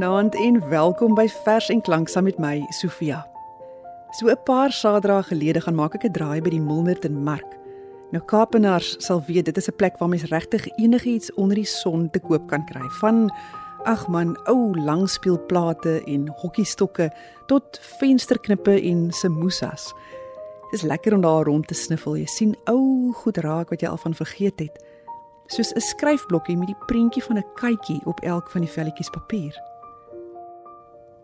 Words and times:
Goeienaand 0.00 0.34
en 0.34 0.68
welkom 0.68 1.14
by 1.14 1.26
Vers 1.28 1.66
en 1.68 1.80
Klank 1.84 2.08
saam 2.08 2.24
met 2.24 2.38
my, 2.40 2.62
Sofia. 2.72 3.18
So 4.16 4.30
'n 4.30 4.42
paar 4.44 4.72
Saterdae 4.72 5.22
gelede 5.22 5.60
gaan 5.60 5.74
maak 5.74 5.94
ek 5.94 6.04
'n 6.04 6.12
draai 6.12 6.40
by 6.40 6.50
die 6.50 6.60
Milnerton 6.60 7.22
Mark. 7.22 7.58
Nou 8.10 8.24
Kaapenaars 8.24 8.96
sal 8.98 9.22
weet 9.26 9.44
dit 9.44 9.56
is 9.56 9.68
'n 9.68 9.76
plek 9.76 9.98
waar 9.98 10.08
mens 10.08 10.24
regtig 10.24 10.66
enigiets 10.78 11.34
onder 11.34 11.54
die 11.54 11.66
son 11.66 12.10
te 12.10 12.18
koop 12.18 12.48
kan 12.48 12.64
kry, 12.64 12.88
van 13.00 13.30
ag 13.84 14.08
man, 14.08 14.38
ou 14.46 14.74
langspeelplate 14.80 16.02
en 16.06 16.28
hokkiestokke 16.28 17.12
tot 17.46 17.80
vensterknippe 17.80 18.80
en 18.82 19.10
samosas. 19.10 19.92
Dis 20.70 20.82
lekker 20.82 21.14
om 21.14 21.20
daar 21.20 21.44
rond 21.44 21.66
te 21.66 21.74
sniffel. 21.74 22.16
Jy 22.16 22.26
sien 22.26 22.56
ou 22.64 23.12
goed 23.12 23.36
raak 23.36 23.68
wat 23.68 23.80
jy 23.80 23.88
al 23.88 23.98
van 23.98 24.14
vergeet 24.14 24.58
het 24.58 24.84
soos 25.46 25.74
'n 25.74 25.80
skryfblokkie 25.80 26.56
met 26.56 26.66
die 26.66 26.84
prentjie 26.86 27.22
van 27.22 27.36
'n 27.36 27.52
katjie 27.54 28.00
op 28.04 28.20
elk 28.20 28.50
van 28.50 28.60
die 28.60 28.70
velletjies 28.70 29.10
papier. 29.10 29.69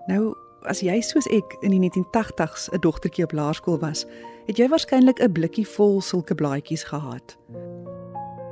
Nou, 0.06 0.34
as 0.66 0.80
jy 0.80 1.00
soos 1.00 1.26
ek 1.34 1.56
in 1.62 1.70
die 1.70 1.80
1980s 1.80 2.68
'n 2.72 2.80
dogtertjie 2.80 3.24
op 3.24 3.32
laerskool 3.32 3.78
was, 3.78 4.06
het 4.46 4.56
jy 4.58 4.68
waarskynlik 4.68 5.20
'n 5.20 5.32
blikkie 5.32 5.66
vol 5.66 6.00
sulke 6.00 6.34
blaadjies 6.34 6.84
gehad. 6.84 7.36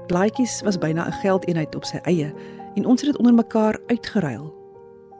Blaadjies 0.06 0.62
was 0.62 0.78
byna 0.78 1.06
'n 1.06 1.12
geldeenheid 1.22 1.74
op 1.74 1.84
sy 1.84 1.98
eie 2.02 2.34
en 2.74 2.86
ons 2.86 3.00
het 3.00 3.10
dit 3.10 3.18
onder 3.18 3.34
mekaar 3.34 3.78
uitgeruil. 3.86 4.54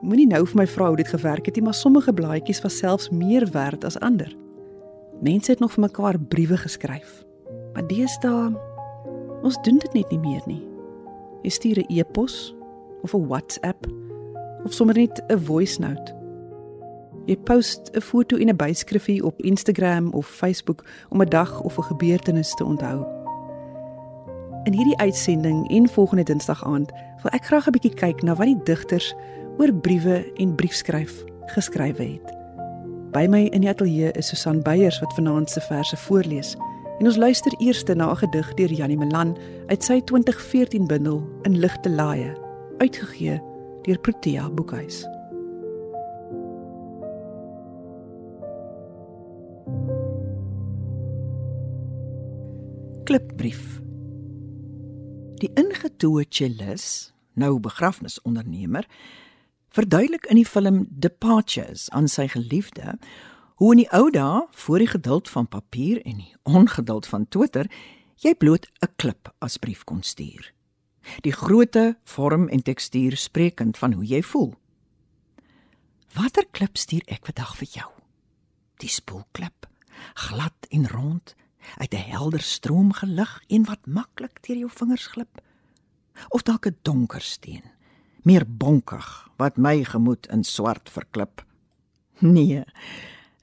Moenie 0.01 0.27
nou 0.27 0.47
vir 0.47 0.57
my 0.57 0.67
vrou 0.67 0.89
hoe 0.89 0.97
dit 0.97 1.09
gewerk 1.09 1.47
het 1.47 1.55
nie, 1.55 1.65
maar 1.65 1.75
sommige 1.75 2.13
blaadjies 2.13 2.61
was 2.61 2.79
selfs 2.79 3.11
meer 3.11 3.51
werd 3.51 3.85
as 3.85 3.99
ander. 4.01 4.37
Mense 5.21 5.51
het 5.51 5.61
nog 5.61 5.73
vir 5.73 5.81
mekaar 5.81 6.19
briewe 6.19 6.57
geskryf. 6.57 7.25
Maar 7.73 7.87
deesdae 7.87 8.73
Ons 9.45 9.59
doen 9.61 9.77
dit 9.77 9.93
net 9.93 10.09
nie 10.09 10.23
meer 10.23 10.45
nie. 10.49 10.63
Jy 11.45 11.51
stuur 11.53 11.79
'n 11.81 11.93
e-pos 11.93 12.55
of 13.03 13.15
'n 13.15 13.27
WhatsApp 13.29 13.87
of 14.65 14.73
sommer 14.73 14.97
net 14.97 15.23
'n 15.29 15.39
voice 15.39 15.81
note. 15.81 16.24
Jy 17.27 17.37
post 17.37 17.91
'n 17.93 18.01
foto 18.01 18.37
en 18.37 18.49
'n 18.49 18.57
byskrifie 18.57 19.25
op 19.25 19.43
Instagram 19.43 20.13
of 20.13 20.27
Facebook 20.27 20.85
om 21.09 21.23
'n 21.23 21.29
dag 21.29 21.61
of 21.61 21.79
'n 21.79 21.83
gebeurtenis 21.83 22.55
te 22.55 22.65
onthou. 22.65 23.07
In 24.65 24.73
hierdie 24.73 24.99
uitsending 24.99 25.71
en 25.71 25.89
volgende 25.89 26.23
Dinsdag 26.23 26.65
aand 26.65 26.93
wil 27.23 27.33
ek 27.33 27.45
graag 27.45 27.67
'n 27.67 27.71
bietjie 27.71 27.95
kyk 27.95 28.23
na 28.23 28.35
wat 28.35 28.47
die 28.47 28.61
digters 28.63 29.15
oor 29.59 29.75
briewe 29.75 30.33
en 30.35 30.55
briefskryf 30.55 31.25
geskrywe 31.47 32.03
het. 32.03 32.35
By 33.11 33.27
my 33.31 33.45
in 33.45 33.61
die 33.61 33.71
ateljee 33.71 34.13
is 34.13 34.29
Susan 34.29 34.63
Beyers 34.63 35.01
wat 35.01 35.15
vanaand 35.15 35.51
se 35.51 35.61
verse 35.61 35.97
voorlees. 35.97 36.57
En 36.99 37.07
ons 37.07 37.17
luister 37.17 37.55
eers 37.59 37.85
na 37.85 38.11
'n 38.11 38.17
gedig 38.17 38.55
deur 38.55 38.73
Janie 38.73 38.99
Melan 38.99 39.37
uit 39.67 39.85
sy 39.85 40.01
2014 40.01 40.87
bundel 40.87 41.23
In 41.43 41.59
ligte 41.59 41.91
laaie, 41.91 42.37
uitgegee 42.79 43.43
deur 43.83 43.99
Protea 43.99 44.51
Boekhuis. 44.51 45.14
Klipbrief. 53.05 53.83
Die 55.43 55.51
ingetoe 55.61 56.25
cellist, 56.33 57.13
nou 57.37 57.59
begrafnisondernemer, 57.61 58.87
verduidelik 59.69 60.25
in 60.33 60.41
die 60.41 60.47
film 60.49 60.87
Departures 60.89 61.91
aan 61.93 62.09
sy 62.09 62.31
geliefde 62.33 62.97
Hoe 63.61 63.75
in 63.75 63.83
die 63.85 63.91
ou 63.95 64.09
dae, 64.11 64.47
voor 64.51 64.81
die 64.83 64.89
geduld 64.89 65.29
van 65.31 65.47
papier 65.47 66.01
en 66.03 66.17
die 66.19 66.33
ongeduld 66.43 67.07
van 67.07 67.29
Twitter, 67.29 67.69
jy 68.17 68.35
bloot 68.35 68.67
'n 68.81 68.93
klip 68.97 69.31
as 69.39 69.59
brief 69.59 69.85
kon 69.85 70.03
stuur. 70.03 70.53
Die 71.21 71.33
grootte, 71.33 71.97
vorm 72.05 72.49
en 72.49 72.63
tekstuur 72.63 73.17
spreekend 73.17 73.79
van 73.79 73.93
hoe 73.93 74.07
jy 74.07 74.23
voel. 74.23 74.55
Watter 76.15 76.47
klip 76.51 76.77
stuur 76.77 77.03
ek 77.07 77.27
vandag 77.27 77.57
vir 77.57 77.69
jou? 77.69 77.91
Die 78.77 78.89
spoelklip, 78.89 79.69
glad 80.15 80.67
en 80.71 80.89
rond, 80.89 81.35
uit 81.77 81.93
'n 81.95 82.11
helder 82.11 82.41
stroom 82.41 82.93
gelig, 82.93 83.43
een 83.47 83.65
wat 83.65 83.87
maklik 83.87 84.47
deur 84.47 84.57
jou 84.57 84.71
vingers 84.71 85.07
glip, 85.07 85.41
of 86.29 86.43
dalk 86.43 86.67
'n 86.67 86.77
donker 86.83 87.21
steen, 87.21 87.65
meer 88.23 88.45
bonkig 88.47 89.29
wat 89.37 89.57
my 89.57 89.85
gemoed 89.85 90.27
in 90.27 90.45
swart 90.45 90.91
verklip. 90.91 91.45
Nee, 92.19 92.65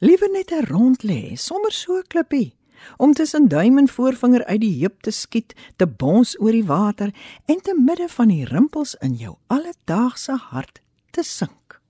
Liewer 0.04 0.32
net 0.32 0.52
'n 0.52 0.66
rond 0.66 1.04
lê, 1.04 1.36
sommer 1.36 1.72
so 1.72 2.02
klippie, 2.08 2.56
om 2.98 3.14
tussen 3.14 3.48
duim 3.48 3.78
en 3.78 3.88
voorvinger 3.88 4.46
uit 4.46 4.62
die 4.62 4.80
heup 4.80 5.02
te 5.02 5.12
skiet, 5.12 5.54
te 5.76 5.88
bons 5.88 6.40
oor 6.40 6.52
die 6.52 6.66
water 6.66 7.14
en 7.46 7.62
te 7.62 7.76
midde 7.78 8.08
van 8.10 8.28
die 8.28 8.46
rimpels 8.46 8.96
in 8.96 9.14
jou 9.14 9.36
alledaagse 9.48 10.34
hart 10.50 10.82
te 11.12 11.24
sink. 11.24 11.82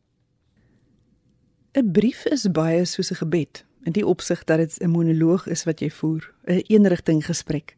'n 1.73 1.91
Brief 1.91 2.25
is 2.25 2.51
baie 2.51 2.85
soos 2.85 3.11
'n 3.11 3.15
gebed, 3.15 3.63
in 3.83 3.91
die 3.91 4.05
opsig 4.05 4.43
dat 4.43 4.57
dit 4.57 4.79
'n 4.79 4.89
monoloog 4.89 5.47
is 5.47 5.63
wat 5.63 5.79
jy 5.79 5.89
voer, 5.89 6.33
'n 6.45 6.63
eenrigting 6.67 7.25
gesprek. 7.25 7.75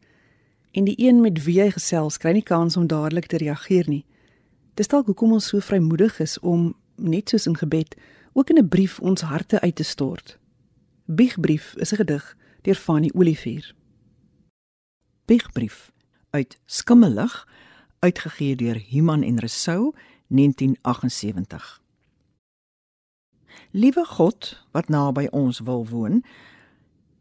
En 0.70 0.84
die 0.84 0.94
een 0.96 1.20
met 1.20 1.44
wie 1.44 1.54
jy 1.54 1.70
gesels, 1.70 2.18
kry 2.18 2.32
nie 2.32 2.42
kans 2.42 2.76
om 2.76 2.86
dadelik 2.86 3.26
te 3.26 3.36
reageer 3.36 3.88
nie. 3.88 4.04
Dis 4.74 4.88
dalk 4.88 5.06
hoekom 5.06 5.32
ons 5.32 5.46
so 5.46 5.58
vrymoedig 5.58 6.20
is 6.20 6.38
om 6.40 6.74
net 6.96 7.28
soos 7.28 7.46
in 7.46 7.56
gebed 7.56 7.96
ook 8.32 8.50
in 8.50 8.58
'n 8.58 8.68
brief 8.68 9.00
ons 9.00 9.20
harte 9.20 9.60
uit 9.60 9.74
te 9.74 9.82
stort. 9.82 10.38
Biegbrief 11.04 11.74
is 11.76 11.92
'n 11.92 11.96
gedig 11.96 12.36
deur 12.62 12.74
Fanny 12.74 13.10
Olivier. 13.14 13.74
Biegbrief 15.24 15.92
uit 16.30 16.58
Skimmelig 16.66 17.48
uitgegee 17.98 18.56
deur 18.56 18.82
Human 18.88 19.22
en 19.22 19.38
Resou 19.38 19.94
1978. 20.28 21.83
Liewe 23.74 24.04
God 24.06 24.52
wat 24.70 24.86
naby 24.86 25.24
ons 25.34 25.58
wil 25.66 25.80
woon, 25.90 26.20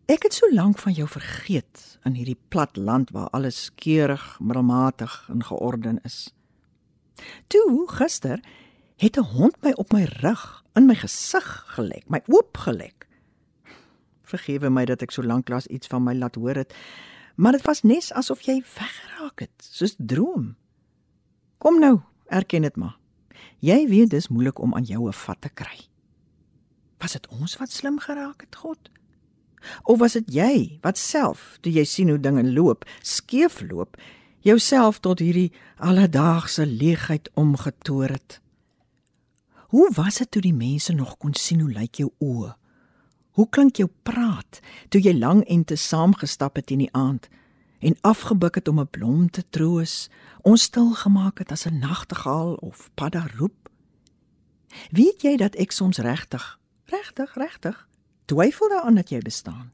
ek 0.05 0.27
het 0.27 0.35
so 0.37 0.45
lank 0.53 0.77
van 0.83 0.93
jou 0.93 1.07
vergeet 1.09 1.95
in 2.05 2.13
hierdie 2.13 2.37
plat 2.53 2.75
land 2.77 3.09
waar 3.15 3.31
alles 3.33 3.71
keurig, 3.81 4.21
middelmatig 4.37 5.15
en 5.33 5.41
georden 5.41 5.97
is. 6.05 6.27
Toe 7.49 7.87
gister 7.89 8.37
het 9.01 9.17
'n 9.17 9.25
hond 9.33 9.57
my 9.65 9.71
op 9.81 9.93
my 9.93 10.03
rug 10.21 10.61
in 10.75 10.85
my 10.85 10.93
gesig 10.93 11.65
gelek, 11.73 12.05
my 12.09 12.21
oop 12.27 12.57
gelek. 12.57 13.07
Vergewe 14.21 14.69
my 14.69 14.85
dat 14.85 15.01
ek 15.01 15.11
so 15.11 15.23
lank 15.23 15.49
lank 15.49 15.67
iets 15.67 15.87
van 15.87 16.03
my 16.03 16.13
laat 16.13 16.35
hoor 16.35 16.55
het, 16.55 16.73
maar 17.35 17.51
dit 17.51 17.65
was 17.65 17.81
nes 17.81 18.13
asof 18.13 18.41
jy 18.41 18.61
weggeraak 18.61 19.39
het, 19.39 19.57
soos 19.57 19.95
droom. 19.97 20.55
Kom 21.57 21.79
nou, 21.79 22.01
erken 22.27 22.61
dit 22.61 22.75
maar. 22.75 22.97
Jy 23.59 23.87
weet 23.87 24.09
dis 24.09 24.27
moeilik 24.27 24.59
om 24.59 24.75
aan 24.75 24.83
jou 24.83 25.07
'n 25.07 25.13
vat 25.13 25.41
te 25.41 25.49
kry. 25.49 25.92
Was 27.03 27.17
dit 27.17 27.27
ons 27.27 27.57
wat 27.59 27.71
slim 27.71 27.99
geraak 27.99 28.45
het, 28.45 28.55
God? 28.55 28.91
Of 29.83 29.99
was 29.99 30.15
dit 30.15 30.29
jy 30.31 30.53
wat 30.83 30.97
self, 30.99 31.57
toe 31.59 31.71
jy 31.71 31.83
sien 31.87 32.11
hoe 32.11 32.19
dinge 32.19 32.43
loop, 32.47 32.85
skeef 33.03 33.59
loop, 33.67 33.97
jouself 34.43 35.01
tot 35.03 35.19
hierdie 35.19 35.51
alledaagse 35.83 36.65
leegheid 36.67 37.27
omgetoer 37.39 38.15
het? 38.15 38.39
Hoe 39.75 39.89
was 39.95 40.21
dit 40.21 40.31
toe 40.31 40.41
die 40.45 40.55
mense 40.55 40.93
nog 40.93 41.17
kon 41.17 41.35
sien 41.35 41.63
hoe 41.63 41.71
lyk 41.71 41.99
jou 41.99 42.11
oë? 42.23 42.53
Hoe 43.33 43.47
klink 43.49 43.81
jou 43.81 43.89
praat 44.05 44.61
toe 44.93 45.01
jy 45.01 45.15
lank 45.17 45.47
en 45.51 45.63
te 45.67 45.75
saamgestap 45.75 46.55
het 46.55 46.71
in 46.71 46.85
die 46.85 46.93
aand 46.93 47.27
en 47.83 47.99
afgebuk 48.07 48.55
het 48.55 48.67
om 48.67 48.79
'n 48.79 48.87
blom 48.87 49.29
te 49.29 49.43
troos, 49.49 50.09
ons 50.41 50.61
stil 50.61 50.93
gemaak 50.93 51.39
het 51.39 51.51
as 51.51 51.65
'n 51.65 51.79
nagtegaal 51.79 52.53
of 52.55 52.89
padda 52.95 53.27
roep? 53.35 53.69
Weet 54.91 55.21
jy 55.21 55.35
dat 55.37 55.55
ek 55.55 55.71
soms 55.71 55.97
regtig, 55.97 56.59
regtig, 56.93 57.33
regtig 57.35 57.87
twyfel 58.29 58.69
daaraan 58.69 58.99
dat 59.01 59.09
jy 59.11 59.19
bestaan? 59.23 59.71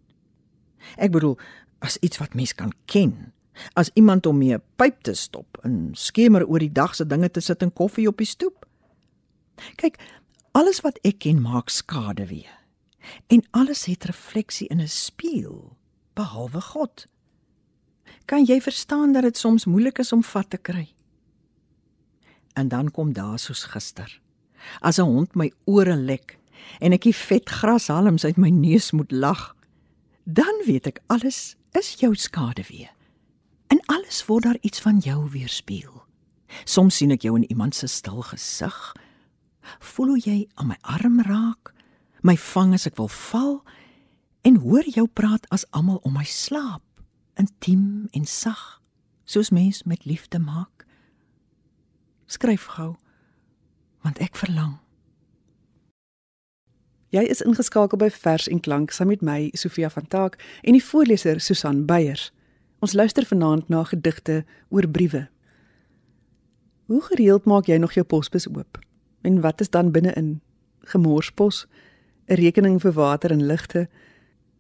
Ek 0.97 1.11
bedoel, 1.11 1.37
as 1.83 1.99
iets 2.05 2.17
wat 2.17 2.33
mens 2.33 2.55
kan 2.55 2.71
ken, 2.89 3.31
as 3.73 3.91
iemand 3.93 4.25
om 4.25 4.37
mee 4.37 4.55
'n 4.55 4.63
pyp 4.75 5.03
te 5.03 5.13
stop 5.13 5.59
en 5.63 5.91
skemer 5.93 6.47
oor 6.47 6.59
die 6.59 6.71
dag 6.71 6.95
se 6.95 7.05
dinge 7.05 7.29
te 7.29 7.39
sit 7.39 7.61
en 7.61 7.73
koffie 7.73 8.07
op 8.07 8.17
die 8.17 8.27
stoep. 8.27 8.65
Kyk, 9.75 9.99
alles 10.51 10.81
wat 10.81 10.99
ek 11.03 11.19
ken 11.19 11.41
maak 11.41 11.69
skade 11.69 12.25
weer. 12.27 12.57
En 13.27 13.43
alles 13.51 13.85
het 13.85 14.03
refleksie 14.03 14.67
in 14.67 14.81
'n 14.81 14.87
spieël, 14.87 15.77
behalwe 16.13 16.61
God. 16.61 17.05
Kan 18.25 18.45
jy 18.45 18.61
verstaan 18.61 19.13
dat 19.13 19.23
dit 19.23 19.37
soms 19.37 19.65
moeilik 19.65 19.97
is 19.99 20.11
om 20.11 20.23
vat 20.23 20.49
te 20.49 20.57
kry? 20.57 20.93
En 22.53 22.67
dan 22.67 22.91
kom 22.91 23.13
daar 23.13 23.39
soos 23.39 23.63
gister. 23.63 24.21
As 24.79 24.97
'n 24.97 25.01
hond 25.05 25.35
my 25.35 25.51
ore 25.65 25.95
lek 25.95 26.38
en 26.79 26.95
ek 26.95 27.07
die 27.07 27.15
vet 27.15 27.49
grashalms 27.49 28.25
uit 28.25 28.37
my 28.37 28.49
neus 28.49 28.91
moet 28.91 29.11
lag, 29.11 29.53
dan 30.23 30.63
weet 30.65 30.87
ek 30.87 31.01
alles 31.07 31.55
is 31.77 31.95
jou 32.01 32.15
skade 32.15 32.63
weer. 32.69 32.91
En 33.69 33.81
alles 33.85 34.25
word 34.25 34.43
daar 34.43 34.61
iets 34.61 34.81
van 34.81 34.97
jou 34.97 35.29
weerspieël. 35.29 36.03
Soms 36.65 36.97
sien 36.97 37.11
ek 37.13 37.25
jou 37.25 37.35
in 37.37 37.45
iemand 37.49 37.75
se 37.75 37.87
stil 37.87 38.21
gesig, 38.25 38.77
Voel 39.79 40.15
hoe 40.15 40.21
jy 40.23 40.37
aan 40.57 40.71
my 40.71 40.77
arm 40.81 41.19
raak, 41.21 41.73
my 42.25 42.33
vang 42.33 42.73
as 42.73 42.87
ek 42.89 42.97
wil 42.97 43.11
val 43.13 43.59
en 44.47 44.61
hoor 44.63 44.87
jou 44.87 45.05
praat 45.05 45.45
as 45.53 45.65
almal 45.75 45.99
om 46.07 46.15
my 46.17 46.25
slaap, 46.25 46.83
intiem 47.39 48.09
en 48.17 48.25
sag, 48.25 48.79
soos 49.29 49.51
mens 49.53 49.83
met 49.85 50.07
liefde 50.09 50.39
maak. 50.41 50.87
Skryf 52.25 52.65
gou, 52.75 52.95
want 54.01 54.19
ek 54.23 54.39
verlang. 54.39 54.79
Jy 57.09 57.23
is 57.25 57.39
ingeskakel 57.41 57.97
by 57.97 58.11
Vers 58.13 58.45
en 58.53 58.59
Klank 58.61 58.91
saam 58.93 59.09
met 59.09 59.23
my 59.25 59.47
Sofia 59.57 59.87
van 59.89 60.05
Taak 60.13 60.35
en 60.61 60.75
die 60.77 60.83
voorleser 60.83 61.39
Susan 61.41 61.87
Beyers. 61.89 62.27
Ons 62.85 62.93
luister 62.93 63.25
vanaand 63.25 63.65
na 63.73 63.81
gedigte 63.89 64.43
oor 64.69 64.85
briewe. 64.85 65.23
Hoe 66.85 67.01
gereeld 67.07 67.49
maak 67.49 67.65
jy 67.65 67.79
nog 67.81 67.97
jou 67.97 68.05
posbus 68.05 68.45
oop? 68.53 68.77
En 69.25 69.41
wat 69.41 69.61
is 69.61 69.73
dan 69.73 69.89
binne-in? 69.91 70.41
Gemorspos, 70.93 71.65
'n 72.29 72.37
rekening 72.37 72.81
vir 72.81 72.93
water 72.93 73.31
en 73.31 73.45
ligte. 73.45 73.89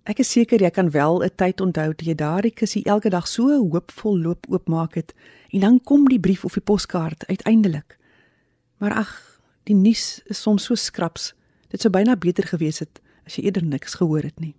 Ek 0.03 0.19
is 0.19 0.31
seker 0.31 0.61
jy 0.61 0.69
kan 0.69 0.89
wel 0.89 1.23
'n 1.23 1.29
tyd 1.35 1.61
onthou 1.61 1.93
toe 1.93 2.07
jy 2.07 2.15
daardie 2.15 2.53
kussie 2.53 2.83
elke 2.85 3.09
dag 3.09 3.27
so 3.27 3.45
hoopvol 3.45 4.17
loop 4.17 4.45
oopmaak 4.49 4.95
het 4.95 5.13
en 5.53 5.59
dan 5.59 5.83
kom 5.83 6.07
die 6.07 6.19
brief 6.19 6.45
of 6.45 6.53
die 6.53 6.63
poskaart 6.65 7.27
uiteindelik. 7.27 7.97
Maar 8.77 8.93
ag, 8.93 9.41
die 9.63 9.75
nuus 9.75 10.21
is 10.25 10.41
soms 10.41 10.63
so 10.63 10.75
skraps. 10.75 11.35
Dit 11.69 11.81
sou 11.81 11.91
byna 11.93 12.15
beter 12.17 12.47
gewees 12.49 12.81
het 12.81 13.01
as 13.25 13.37
jy 13.37 13.45
eerder 13.45 13.65
niks 13.65 13.99
gehoor 14.01 14.25
het 14.25 14.39
nie. 14.41 14.55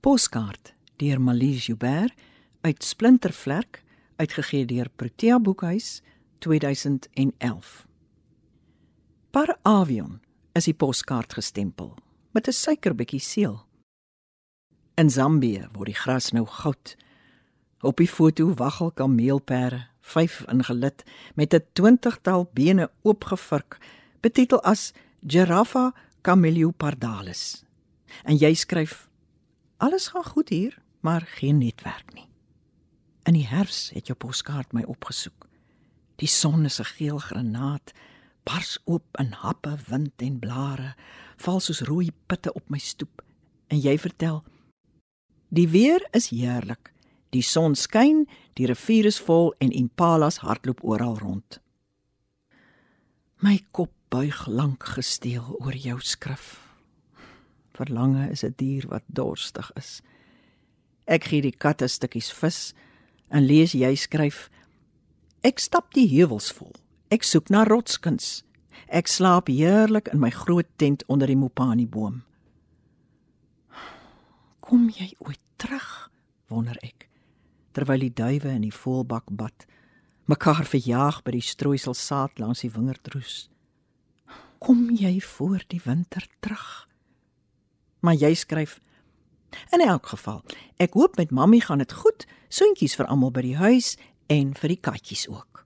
Poskaart 0.00 0.72
deur 0.96 1.20
Malise 1.20 1.68
Joubert 1.68 2.16
uit 2.64 2.84
Splintervlek 2.84 3.82
uitgegee 4.16 4.64
deur 4.64 4.88
Protea 4.96 5.38
Boekhuis 5.40 6.00
2011. 6.38 7.86
Par 9.30 9.56
avion 9.62 10.20
is 10.56 10.68
die 10.68 10.76
poskaart 10.76 11.34
gestempel 11.36 11.94
met 12.32 12.48
'n 12.48 12.52
suikerbietjie 12.52 13.20
seël. 13.20 13.66
In 14.94 15.10
Zambië 15.10 15.68
word 15.72 15.86
die 15.86 16.00
gras 16.04 16.30
nou 16.30 16.46
goud. 16.46 16.96
Op 17.80 17.96
die 17.96 18.08
foto 18.08 18.54
waggel 18.54 18.90
kameelpere, 18.90 19.86
vyf 20.00 20.44
ingelit 20.48 21.04
met 21.34 21.54
'n 21.54 21.64
20-tal 21.72 22.50
bene 22.52 22.90
oopgevurk, 23.02 23.78
betitel 24.20 24.62
as 24.62 24.92
Giraffa 25.26 25.94
cameliopardalis. 26.20 27.64
En 28.24 28.36
jy 28.36 28.54
skryf: 28.54 29.08
Alles 29.76 30.08
gaan 30.12 30.24
goed 30.24 30.48
hier, 30.48 30.78
maar 31.00 31.20
geen 31.20 31.58
netwerk 31.58 32.12
nie. 32.14 32.28
In 33.24 33.32
die 33.32 33.46
herfs 33.46 33.90
het 33.94 34.06
jou 34.06 34.18
poskaart 34.18 34.72
my 34.72 34.82
opgesoek. 34.84 35.48
Die 36.20 36.28
son 36.28 36.64
is 36.64 36.78
'n 36.80 36.84
geel 36.84 37.18
granaat, 37.18 37.92
bars 38.42 38.78
oop 38.84 39.16
in 39.16 39.32
happe 39.32 39.76
wind 39.88 40.12
en 40.16 40.38
blare, 40.38 40.94
val 41.36 41.60
soos 41.60 41.80
rooi 41.80 42.10
pitte 42.26 42.52
op 42.52 42.68
my 42.68 42.78
stoep. 42.78 43.24
En 43.66 43.78
jy 43.80 43.98
vertel: 43.98 44.44
Die 45.48 45.68
weer 45.68 46.08
is 46.10 46.28
heerlik. 46.28 46.92
Die 47.30 47.42
son 47.42 47.74
skyn, 47.74 48.28
die 48.52 48.66
rivier 48.66 49.04
is 49.04 49.20
vol 49.20 49.54
en 49.58 49.70
impalas 49.70 50.36
hardloop 50.36 50.84
oral 50.84 51.18
rond. 51.18 51.60
My 53.36 53.64
kop 53.70 53.90
buig 54.14 54.46
lank 54.46 54.84
gesteel 54.94 55.56
oor 55.58 55.74
jou 55.74 55.96
skrif. 56.00 56.60
Verlange 57.74 58.30
is 58.30 58.44
'n 58.44 58.54
dier 58.56 58.86
wat 58.88 59.02
dorstig 59.06 59.70
is. 59.76 60.02
Ek 61.06 61.24
gee 61.24 61.42
die 61.42 61.56
katte 61.56 61.88
stukkies 61.88 62.30
vis 62.32 62.74
en 63.28 63.46
lees 63.46 63.72
jy 63.72 63.94
skryf 63.94 64.50
Ek 65.42 65.58
stap 65.58 65.92
die 65.92 66.06
heuwels 66.08 66.52
vol. 66.52 66.72
Ek 67.10 67.22
soek 67.22 67.50
na 67.50 67.64
rotskuns. 67.64 68.44
Ek 68.88 69.06
slaap 69.08 69.48
heerlik 69.48 70.08
in 70.08 70.20
my 70.20 70.30
groot 70.30 70.68
tent 70.76 71.04
onder 71.06 71.26
die 71.26 71.36
mopani 71.36 71.86
boom. 71.86 72.22
Kom 74.60 74.88
jy 74.88 75.12
ooit 75.18 75.40
terug? 75.56 76.10
wonder 76.48 76.78
ek. 76.82 77.08
Terwyl 77.72 77.98
die 77.98 78.12
duwe 78.12 78.48
in 78.48 78.62
die 78.62 78.72
voelbak 78.72 79.24
bad, 79.28 79.66
mekaar 80.24 80.64
verjaag 80.64 81.22
by 81.22 81.32
die 81.32 81.44
strooisel 81.44 81.94
saad 81.94 82.38
langs 82.38 82.60
die 82.60 82.70
wingerdroes. 82.70 83.48
Kom 84.64 84.90
jy 84.96 85.20
voor 85.20 85.64
die 85.66 85.80
winter 85.84 86.26
terug? 86.40 86.88
Maar 88.00 88.14
jy 88.14 88.34
skryf 88.34 88.80
In 89.70 89.80
elk 89.80 90.06
geval, 90.06 90.42
ek 90.76 90.96
hoop 90.96 91.16
met 91.16 91.30
mammie 91.30 91.60
gaan 91.60 91.78
dit 91.78 91.92
goed, 91.92 92.24
soentjies 92.48 92.96
vir 92.98 93.06
almal 93.06 93.30
by 93.30 93.42
die 93.44 93.56
huis 93.56 93.94
en 94.26 94.54
vir 94.58 94.72
die 94.72 94.80
katjies 94.80 95.28
ook. 95.28 95.62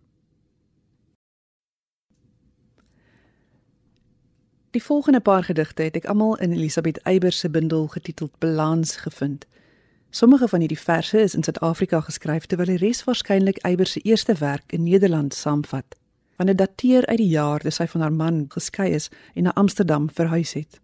Die 4.77 4.83
volgende 4.83 5.21
paar 5.21 5.47
gedigte 5.47 5.87
het 5.87 5.97
ek 5.97 6.11
almal 6.11 6.35
in 6.43 6.53
Elisabeth 6.53 6.99
Eyber 7.09 7.33
se 7.33 7.49
bundel 7.49 7.87
getiteld 7.95 8.35
Balans 8.43 8.97
gevind. 9.07 9.47
Sommige 10.11 10.49
van 10.49 10.61
hierdie 10.61 10.81
verse 10.81 11.23
is 11.23 11.39
in 11.39 11.47
Suid-Afrika 11.47 12.03
geskryf 12.11 12.51
terwyl 12.51 12.75
die 12.75 12.83
res 12.83 13.07
waarskynlik 13.07 13.63
Eyber 13.63 13.87
se 13.87 14.03
eerste 14.03 14.35
werk 14.43 14.75
in 14.75 14.83
Nederland 14.91 15.35
saamvat. 15.35 15.97
Want 16.39 16.49
dit 16.49 16.59
dateer 16.59 17.07
uit 17.07 17.19
die 17.19 17.33
jaar 17.35 17.61
toe 17.61 17.73
sy 17.75 17.87
van 17.91 18.05
haar 18.05 18.15
man 18.15 18.45
geskei 18.55 18.93
is 18.95 19.09
en 19.35 19.49
na 19.49 19.55
Amsterdam 19.59 20.07
verhuis 20.11 20.55
het. 20.55 20.79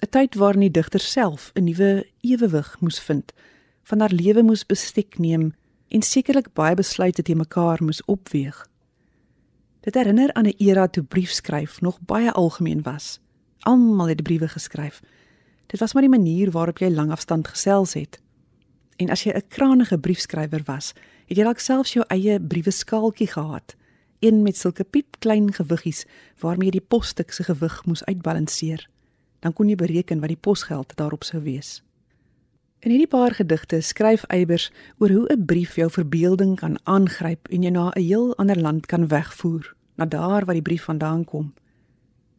'n 0.00 0.08
Tyd 0.10 0.34
waarin 0.34 0.64
die 0.64 0.70
digter 0.70 1.00
self 1.00 1.50
'n 1.54 1.64
nuwe 1.64 2.06
ewewig 2.20 2.80
moes 2.80 3.00
vind, 3.00 3.32
van 3.82 4.00
haar 4.00 4.12
lewe 4.12 4.42
moes 4.42 4.66
bestek 4.66 5.18
neem 5.18 5.52
en 5.88 6.02
sekerlik 6.02 6.52
baie 6.52 6.74
besluite 6.74 7.22
te 7.22 7.34
mekaar 7.34 7.82
moes 7.84 8.04
opweeg. 8.04 8.68
Dit 9.80 9.94
herinner 9.94 10.32
aan 10.32 10.46
'n 10.46 10.56
era 10.58 10.88
toe 10.88 11.02
briefskryf 11.02 11.80
nog 11.80 12.00
baie 12.00 12.32
algemeen 12.32 12.82
was. 12.82 13.20
Almal 13.60 14.08
het 14.08 14.22
briewe 14.22 14.48
geskryf. 14.48 15.00
Dit 15.66 15.80
was 15.80 15.92
maar 15.92 16.02
die 16.02 16.18
manier 16.18 16.50
waarop 16.50 16.78
jy 16.78 16.88
langafstand 16.90 17.48
gesels 17.48 17.92
het. 17.92 18.20
En 18.96 19.10
as 19.10 19.22
jy 19.22 19.32
'n 19.32 19.48
krangige 19.48 19.98
briefskrywer 19.98 20.62
was, 20.64 20.92
het 21.26 21.36
jy 21.36 21.44
dalk 21.44 21.58
selfs 21.58 21.92
jou 21.92 22.04
eie 22.08 22.40
brieweskaaltjie 22.40 23.26
gehad, 23.26 23.76
een 24.24 24.42
met 24.42 24.56
sulke 24.56 24.84
piepklein 24.84 25.52
gewiggies 25.52 26.04
waarmee 26.40 26.70
die 26.70 26.80
posstuk 26.80 27.32
se 27.32 27.44
gewig 27.44 27.84
moes 27.84 28.04
uitbalanseer. 28.04 28.88
Dan 29.40 29.52
kon 29.52 29.68
jy 29.68 29.76
bereken 29.76 30.20
wat 30.20 30.32
die 30.32 30.40
posgeld 30.40 30.96
daarop 30.96 31.24
sou 31.24 31.42
wees. 31.42 31.82
In 32.84 32.90
hierdie 32.92 33.08
paar 33.08 33.32
gedigte 33.32 33.78
skryf 33.80 34.26
Eybers 34.28 34.70
oor 34.98 35.08
hoe 35.08 35.28
'n 35.32 35.44
brief 35.44 35.76
jou 35.76 35.90
verbeelding 35.90 36.56
kan 36.56 36.78
aangryp 36.84 37.48
en 37.48 37.62
jou 37.62 37.72
na 37.72 37.90
'n 37.90 38.02
heel 38.02 38.36
ander 38.36 38.60
land 38.60 38.86
kan 38.86 39.08
wegvoer, 39.08 39.74
na 39.96 40.04
daar 40.04 40.44
waar 40.44 40.54
die 40.54 40.62
brief 40.62 40.84
vandaan 40.84 41.24
kom. 41.24 41.54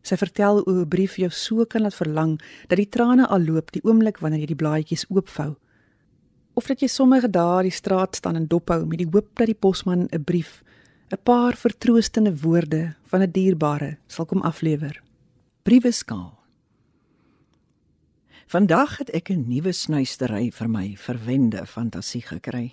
Sy 0.01 0.17
vertel 0.17 0.61
hoe 0.63 0.81
'n 0.81 0.87
brief 0.87 1.15
jou 1.15 1.29
so 1.29 1.65
kan 1.65 1.81
laat 1.81 1.95
verlang 1.95 2.41
dat 2.67 2.77
die 2.77 2.89
trane 2.89 3.27
al 3.27 3.41
loop 3.41 3.71
die 3.71 3.83
oomblik 3.83 4.17
wanneer 4.17 4.39
jy 4.39 4.45
die 4.45 4.55
blaadjies 4.63 5.05
oopvou. 5.09 5.55
Of 6.53 6.67
dat 6.67 6.79
jy 6.79 6.87
sommige 6.87 7.29
dae 7.29 7.63
die 7.63 7.71
straat 7.71 8.15
staan 8.15 8.35
en 8.35 8.47
dophou 8.47 8.85
met 8.85 8.97
die 8.97 9.09
hoop 9.11 9.35
dat 9.35 9.45
die 9.45 9.59
posman 9.59 10.07
'n 10.11 10.23
brief, 10.23 10.63
'n 11.09 11.21
paar 11.23 11.55
vertroostende 11.55 12.39
woorde 12.41 12.95
van 13.03 13.21
'n 13.21 13.31
dierbare 13.31 13.97
sal 14.07 14.25
kom 14.25 14.41
aflewer. 14.41 15.01
Briewe 15.63 15.91
skaal. 15.91 16.39
Vandag 18.47 18.97
het 18.97 19.09
ek 19.09 19.29
'n 19.29 19.45
nuwe 19.47 19.71
snuistery 19.71 20.51
vir 20.51 20.69
my 20.69 20.95
verwende 20.97 21.65
fantasie 21.65 22.21
gekry. 22.21 22.71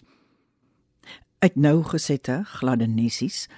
Uit 1.39 1.57
nou 1.57 1.83
gesette 1.83 2.43
gladde 2.45 2.87
nessies 2.87 3.49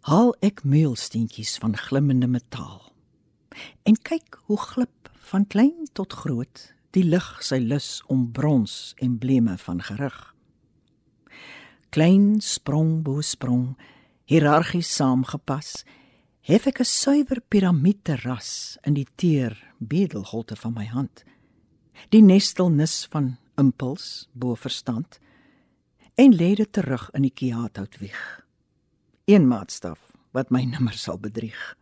haal 0.00 0.34
ek 0.40 0.64
meulsteentjies 0.64 1.58
van 1.58 1.76
glimmende 1.76 2.26
metaal. 2.26 2.92
En 3.82 3.96
kyk 4.02 4.40
hoe 4.44 4.58
glip 4.58 5.10
van 5.18 5.46
klein 5.46 5.88
tot 5.92 6.12
groot 6.12 6.74
die 6.90 7.04
lig 7.04 7.38
sy 7.42 7.58
lus 7.58 8.02
om 8.06 8.32
brons 8.32 8.94
embleme 8.96 9.58
van 9.58 9.82
gerig. 9.82 10.34
Klein 11.90 12.40
sprong 12.40 13.02
bo 13.02 13.20
sprong, 13.20 13.76
hiërargies 14.30 14.86
saamgepas, 14.94 15.82
hef 16.46 16.66
ek 16.70 16.80
'n 16.80 16.86
suiwer 16.86 17.40
piramiederas 17.50 18.78
in 18.86 18.94
die 18.94 19.06
teer 19.16 19.58
bedelholte 19.78 20.56
van 20.56 20.74
my 20.74 20.86
hand. 20.86 21.24
Die 22.10 22.22
nestelnis 22.22 23.06
van 23.10 23.38
impuls 23.58 24.28
bo 24.32 24.54
verstand 24.54 25.18
en 26.14 26.32
lê 26.32 26.54
dit 26.54 26.72
terug 26.72 27.10
in 27.12 27.22
die 27.22 27.34
kiaathoutwieg. 27.34 28.46
Een 29.26 29.48
maatstaf 29.48 29.98
wat 30.32 30.50
my 30.50 30.64
nimmer 30.72 30.94
sal 30.94 31.18
bedrieg. 31.18 31.76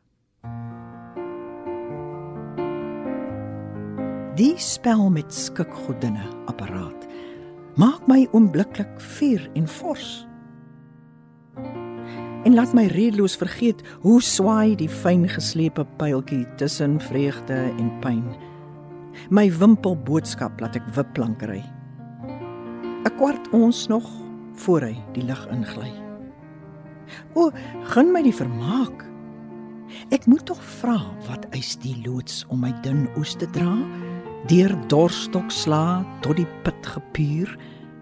Die 4.37 4.55
spel 4.57 5.11
met 5.11 5.35
skikgodinne 5.35 6.25
apparaat 6.47 7.07
maak 7.76 8.07
my 8.09 8.26
oombliklik 8.33 9.00
vuur 9.00 9.50
en 9.55 9.69
vors. 9.69 10.27
En 12.49 12.57
laat 12.57 12.73
my 12.73 12.87
redeloos 12.88 13.35
vergeet 13.37 13.83
hoe 14.00 14.23
swaai 14.25 14.73
die 14.81 14.88
fyn 14.88 15.26
geslepe 15.28 15.85
pyltjie 16.00 16.47
tussen 16.57 16.97
vreugde 17.05 17.59
en 17.76 17.90
pyn. 18.00 18.25
My 19.28 19.50
wimpel 19.52 19.99
boodskap 20.07 20.62
laat 20.64 20.78
ek 20.81 20.87
wipplank 20.97 21.45
ry. 21.45 21.61
'n 23.05 23.12
Kwart 23.19 23.50
ons 23.52 23.87
nog 23.93 24.07
voor 24.64 24.88
hy 24.88 24.97
die 25.12 25.26
lig 25.28 25.43
ingly. 25.52 25.93
O, 27.35 27.50
gun 27.93 28.12
my 28.14 28.23
die 28.25 28.33
vermaak. 28.33 29.05
Ek 30.09 30.25
moet 30.25 30.47
tog 30.49 30.62
vra 30.81 30.97
wat 31.28 31.45
eis 31.52 31.76
die 31.76 31.99
loods 32.07 32.47
om 32.49 32.64
my 32.64 32.73
dun 32.81 33.09
oes 33.21 33.37
te 33.37 33.50
dra? 33.52 33.76
deur 34.47 34.73
dorstok 34.88 35.50
sla 35.52 36.07
tot 36.23 36.38
die 36.38 36.47
put 36.64 36.87
gepuur 36.87 37.50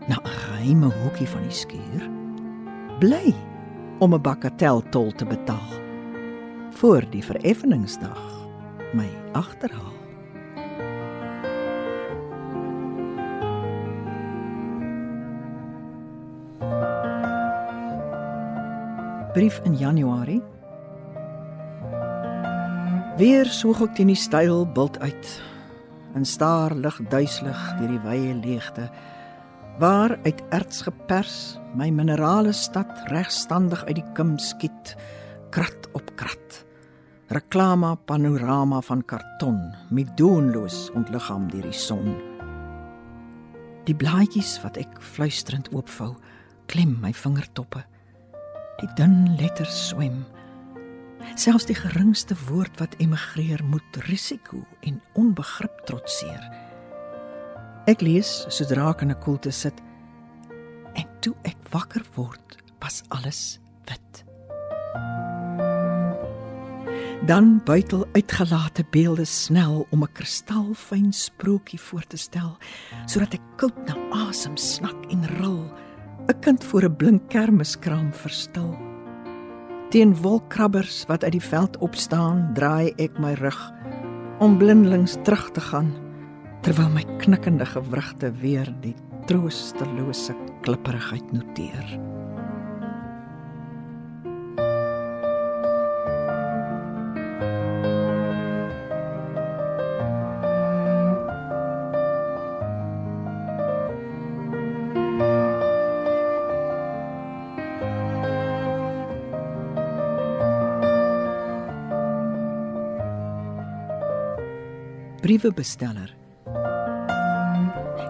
na 0.07 0.21
'n 0.21 0.29
geheime 0.29 0.91
hoekie 1.03 1.27
van 1.27 1.43
die 1.43 1.59
skuur 1.65 2.03
bly 3.01 3.35
om 3.99 4.15
'n 4.15 4.21
bagateltol 4.21 5.13
te 5.13 5.25
betaal 5.25 5.73
voor 6.71 7.03
die 7.11 7.25
vereffeningsdag 7.25 8.49
my 8.93 9.09
agterhaal. 9.33 9.95
Brief 19.33 19.61
in 19.65 19.77
Januarie. 19.77 20.43
Weer 23.17 23.47
soog 23.47 23.81
ek 23.81 23.95
teen 23.95 24.07
die 24.07 24.17
styl 24.17 24.67
bult 24.67 24.99
uit 24.99 25.43
en 26.15 26.25
staar 26.25 26.75
lig 26.75 27.01
duiselig 27.09 27.75
deur 27.79 27.89
die 27.89 28.01
wye 28.01 28.35
leegte 28.35 28.91
waar 29.79 30.19
uit 30.25 30.43
erts 30.57 30.81
gepers 30.87 31.59
my 31.77 31.91
minerale 31.93 32.53
stad 32.53 32.89
regstandig 33.13 33.85
uit 33.85 33.99
die 33.99 34.07
kim 34.17 34.39
skiet 34.41 34.95
krat 35.53 35.89
op 35.93 36.09
krat. 36.17 36.63
Reklama 37.29 37.95
panorama 37.95 38.81
van 38.81 39.03
karton 39.05 39.59
met 39.91 40.15
doonloos 40.17 40.91
ontliggaam 40.97 41.51
deur 41.53 41.67
die 41.69 41.77
son. 41.77 42.15
Die 43.85 43.95
blaadjies 43.95 44.57
wat 44.65 44.79
ek 44.81 44.97
fluisterend 45.03 45.69
oopvou, 45.75 46.15
klem 46.73 46.97
my 47.03 47.13
vingertoppe. 47.15 47.85
Die 48.81 48.89
dun 48.97 49.37
letters 49.37 49.77
swem. 49.91 50.25
Selfs 51.37 51.69
die 51.69 51.77
geringste 51.77 52.37
woord 52.49 52.81
wat 52.81 52.97
emigreer 53.03 53.61
moet 53.65 54.01
risiko 54.09 54.63
en 54.89 55.03
onbegrip 55.19 55.85
trotseer. 55.87 56.66
Ek 57.87 58.01
lees 58.03 58.31
sodra 58.51 58.89
ek 58.91 59.05
in 59.05 59.13
'n 59.15 59.21
koelte 59.23 59.53
sit. 59.53 59.79
En 60.99 61.07
toe 61.21 61.35
ek 61.45 61.57
wakker 61.71 62.03
word, 62.17 62.59
was 62.81 63.03
alles 63.09 63.61
wit. 63.87 64.25
Dan 67.27 67.61
buitel 67.65 68.07
uitgelate 68.13 68.85
beelde 68.91 69.25
snel 69.25 69.87
om 69.91 70.03
'n 70.03 70.13
kristalfyn 70.13 71.13
sprokie 71.13 71.81
voor 71.81 72.03
te 72.07 72.17
stel, 72.17 72.59
sodat 73.07 73.35
ek 73.35 73.43
koud 73.57 73.79
na 73.87 73.95
asem 74.29 74.57
snak 74.57 75.07
en 75.11 75.25
ril, 75.39 75.71
'n 76.29 76.41
kind 76.41 76.65
voor 76.65 76.85
'n 76.85 76.97
blink 76.97 77.29
kermiskraam 77.29 78.13
verstil. 78.13 78.77
Teen 79.91 80.17
wolkkrabbers 80.17 81.07
wat 81.07 81.23
uit 81.23 81.33
die 81.33 81.49
veld 81.49 81.77
opstaan, 81.77 82.51
draai 82.55 82.93
ek 82.97 83.19
my 83.19 83.35
rug 83.35 83.73
om 84.39 84.59
blindelings 84.59 85.17
terug 85.23 85.51
te 85.51 85.61
gaan, 85.61 86.06
terwyl 86.63 86.91
my 86.93 87.05
knikkende 87.23 87.67
gewrigte 87.67 88.33
weer 88.41 88.73
die 88.83 88.95
troostelose 89.27 90.35
klipperigheid 90.63 91.33
noteer. 91.33 91.97
briewebesteller. 115.27 116.26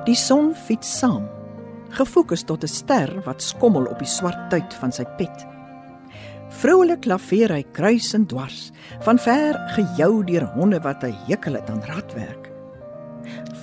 Die 0.07 0.15
son 0.15 0.53
fiets 0.55 0.87
saam, 1.01 1.25
gefokus 1.91 2.45
tot 2.47 2.63
'n 2.63 2.71
ster 2.71 3.11
wat 3.27 3.43
skommel 3.43 3.87
op 3.91 3.99
die 3.99 4.07
swart 4.07 4.51
tuit 4.51 4.75
van 4.75 4.93
sy 4.93 5.05
pet. 5.19 5.47
Vroulik 6.63 7.07
laveer 7.07 7.51
hy 7.51 7.65
kruis 7.73 8.15
en 8.15 8.27
dwars, 8.27 8.71
van 9.03 9.19
ver 9.19 9.59
gejou 9.75 10.23
deur 10.25 10.47
honde 10.55 10.79
wat 10.81 11.03
hy 11.03 11.11
hekel 11.27 11.55
het 11.55 11.71
aan 11.71 11.83
radwerk. 11.83 12.53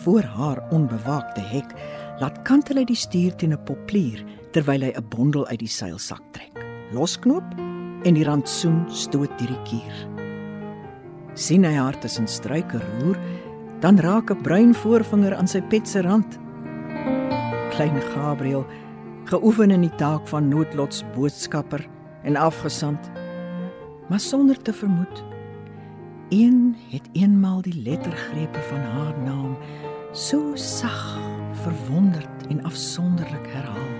Voor 0.03 0.23
haar 0.23 0.59
onbewaakte 0.71 1.41
hek 1.41 1.71
laat 2.19 2.41
kantel 2.43 2.77
hy 2.77 2.85
die 2.85 2.99
stuur 2.99 3.35
teen 3.35 3.53
'n 3.53 3.63
poplier 3.63 4.25
terwyl 4.51 4.81
hy 4.81 4.91
'n 4.91 5.07
bondel 5.09 5.47
uit 5.47 5.59
die 5.59 5.75
seilsak 5.79 6.23
trek. 6.33 6.59
Losknoop 6.91 7.55
en 8.03 8.13
die 8.13 8.25
rantsoen 8.25 8.83
stoot 8.89 9.31
deur 9.39 9.47
die 9.47 9.63
kier. 9.63 9.95
Sien 11.35 11.63
hy 11.63 11.73
haar 11.73 11.99
tussen 11.99 12.27
struike 12.27 12.79
roer, 12.79 13.17
dan 13.83 13.99
raak 13.99 14.31
'n 14.31 14.41
bruin 14.41 14.75
voorvinger 14.75 15.35
aan 15.35 15.47
sy 15.47 15.61
pet 15.61 15.87
se 15.87 16.01
rand. 16.01 16.39
Klein 17.69 18.01
Gabriel, 18.01 18.65
geoefen 19.23 19.71
in 19.71 19.81
die 19.81 19.95
taak 19.95 20.27
van 20.27 20.47
noodlots 20.47 21.03
boodskapper 21.15 21.87
en 22.21 22.35
afgesand, 22.35 23.11
maar 24.09 24.19
sonder 24.19 24.61
te 24.61 24.73
vermoed. 24.73 25.23
Een 26.29 26.75
het 26.89 27.09
eenmaal 27.11 27.61
die 27.61 27.81
lettergrepe 27.81 28.59
van 28.59 28.79
haar 28.79 29.17
naam 29.25 29.57
so 30.11 30.55
sag, 30.55 31.19
verwonderd 31.51 32.47
en 32.49 32.63
afsonderlik 32.63 33.47
herhaal 33.47 33.91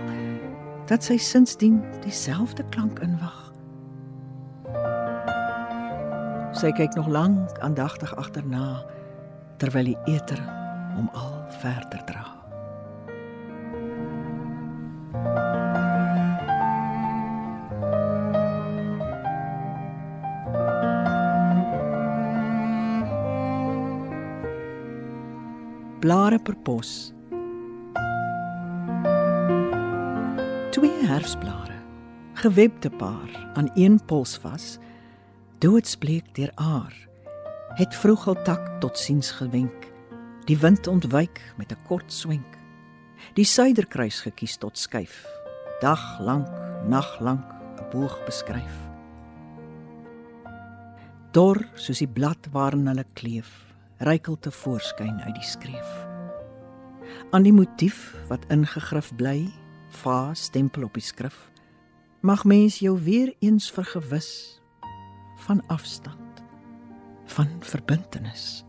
dat 0.88 1.04
sy 1.04 1.18
sinsdien 1.18 1.84
dieselfde 2.04 2.64
klank 2.70 3.00
inwag. 3.00 3.54
Sy 6.52 6.72
kyk 6.72 6.94
nog 6.96 7.08
lank 7.08 7.60
aandagtig 7.60 8.16
agterna 8.16 8.86
terwyl 9.58 9.92
die 9.92 9.98
eter 10.10 10.40
hom 10.96 11.10
al 11.14 11.34
verder 11.62 12.02
dra. 12.08 12.26
Blare 26.04 26.40
per 26.40 26.56
pos. 26.68 27.14
Twee 30.76 31.06
herfsblare, 31.08 31.80
gewebde 32.34 32.90
paar 32.90 33.52
aan 33.54 33.72
een 33.74 34.00
pols 34.06 34.36
vas, 34.44 34.78
doodsbleek 35.64 36.36
deur 36.36 36.52
aar 36.56 37.04
het 37.74 37.96
vroegeltak 37.96 38.80
tot 38.80 38.98
siens 38.98 39.32
gewenk. 39.32 39.88
Die 40.46 40.58
wind 40.58 40.88
ontwyk 40.88 41.54
met 41.58 41.72
'n 41.72 41.78
kort 41.88 42.14
swenk. 42.14 42.58
Die 43.34 43.46
suiderkruis 43.46 44.22
gekies 44.22 44.58
tot 44.58 44.78
skuif. 44.78 45.26
Dag 45.80 46.20
lank, 46.20 46.48
nag 46.88 47.20
lank 47.20 47.46
'n 47.78 47.90
boog 47.92 48.26
beskryf. 48.26 48.76
Dor 51.32 51.68
soos 51.74 51.98
die 51.98 52.08
blad 52.08 52.48
waarin 52.52 52.88
hulle 52.88 53.06
kleef, 53.14 53.74
reikel 53.98 54.40
te 54.40 54.52
voorskyn 54.52 55.22
uit 55.22 55.36
die 55.36 55.50
skreef. 55.50 56.08
Aan 57.30 57.44
die 57.44 57.54
motief 57.54 58.16
wat 58.28 58.46
ingegrif 58.48 59.16
bly, 59.16 59.50
va 59.90 60.34
stempel 60.34 60.84
op 60.84 60.94
die 60.94 61.04
skrif. 61.04 61.52
Mag 62.22 62.44
mens 62.44 62.80
jou 62.80 63.04
weer 63.04 63.34
eens 63.40 63.72
vergewis 63.72 64.62
van 65.36 65.68
afstand 65.68 66.23
van 67.26 67.48
verbintenis. 67.60 68.66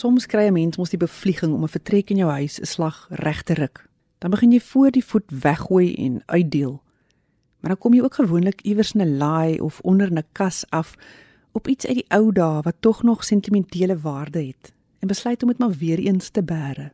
Soms 0.00 0.26
kry 0.26 0.46
'n 0.48 0.52
mens 0.52 0.76
mos 0.76 0.90
die 0.90 0.98
bevlieging 0.98 1.52
om 1.52 1.62
'n 1.62 1.68
vertrek 1.68 2.10
in 2.10 2.16
jou 2.16 2.30
huis 2.30 2.60
'n 2.60 2.64
slag 2.64 3.06
reg 3.10 3.42
te 3.42 3.54
ruk. 3.54 3.88
Dan 4.18 4.30
begin 4.30 4.52
jy 4.52 4.60
voor 4.60 4.90
die 4.90 5.04
voet 5.04 5.30
weggooi 5.42 5.94
en 5.94 6.22
uitdeel. 6.26 6.82
Maar 7.60 7.70
dan 7.70 7.78
kom 7.78 7.94
jy 7.94 8.02
ook 8.02 8.14
gewoonlik 8.14 8.60
iewers 8.60 8.92
in 8.92 9.00
'n 9.00 9.16
laai 9.16 9.60
of 9.60 9.80
onder 9.80 10.12
'n 10.12 10.24
kas 10.32 10.64
af 10.68 10.96
op 11.52 11.68
iets 11.68 11.86
uit 11.86 11.94
die 11.94 12.08
ou 12.08 12.32
dae 12.32 12.62
wat 12.62 12.76
tog 12.80 13.02
nog 13.02 13.24
sentimentele 13.24 13.98
waarde 13.98 14.46
het 14.46 14.72
en 14.98 15.08
besluit 15.08 15.42
om 15.42 15.48
dit 15.48 15.58
maar 15.58 15.70
weer 15.70 15.98
eens 15.98 16.28
te 16.28 16.42
bære. 16.42 16.92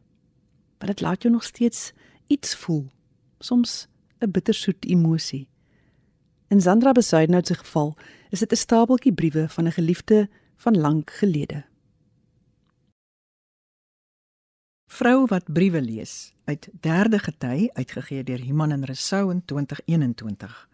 Maar 0.78 0.88
dit 0.88 1.00
laat 1.00 1.22
jou 1.22 1.34
nog 1.34 1.44
steeds 1.44 1.92
iets 2.26 2.56
voel, 2.56 2.86
soms 3.38 3.88
'n 4.18 4.30
bittersoet 4.30 4.84
emosie. 4.84 5.48
In 6.48 6.60
Sandra 6.60 6.92
Besuidenhout 6.92 7.46
se 7.46 7.54
geval 7.54 7.96
is 8.30 8.38
dit 8.38 8.52
'n 8.52 8.56
stapeltjie 8.56 9.12
briewe 9.12 9.48
van 9.48 9.66
'n 9.66 9.72
geliefde 9.72 10.28
van 10.56 10.76
lank 10.76 11.10
gelede. 11.10 11.64
Vrou 14.86 15.26
wat 15.26 15.52
briewe 15.52 15.82
lees 15.82 16.34
uit 16.44 16.68
derde 16.80 17.18
gety 17.18 17.68
uitgegee 17.72 18.24
deur 18.24 18.40
Human 18.40 18.70
en 18.70 18.84
Resou 18.84 19.30
in 19.30 19.44
2021. 19.44 20.68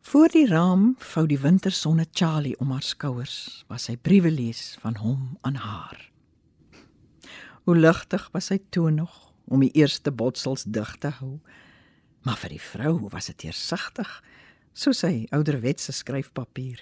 Voor 0.00 0.28
die 0.32 0.46
raam 0.46 0.94
vou 0.98 1.26
die 1.28 1.38
wintersonne 1.38 2.06
Charlie 2.12 2.58
om 2.58 2.70
haar 2.72 2.82
skouers, 2.82 3.64
was 3.68 3.84
sy 3.90 3.98
briewe 4.00 4.30
lees 4.32 4.78
van 4.80 4.96
hom 4.96 5.36
aan 5.44 5.58
haar. 5.60 6.06
Hoe 7.68 7.76
ligtig 7.76 8.24
was 8.32 8.48
sy 8.48 8.56
toe 8.72 8.88
nog 8.90 9.28
om 9.44 9.60
die 9.60 9.72
eerste 9.76 10.08
botsels 10.10 10.64
dig 10.64 10.94
te 11.04 11.12
hou. 11.20 11.36
Maar 12.24 12.40
vir 12.40 12.54
die 12.56 12.62
vrou 12.64 12.94
was 13.12 13.28
dit 13.28 13.44
eersigtig, 13.50 14.08
soos 14.72 15.04
sy 15.04 15.26
ouderwetse 15.36 15.92
skryfpapier. 15.92 16.80